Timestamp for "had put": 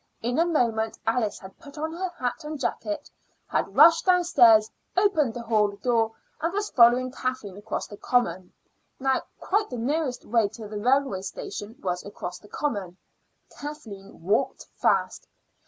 1.37-1.77